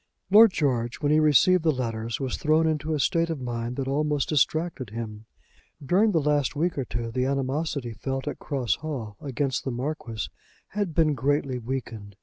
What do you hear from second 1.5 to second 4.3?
the letters was thrown into a state of mind that almost